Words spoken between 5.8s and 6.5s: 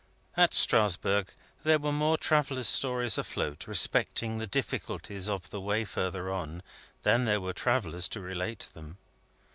further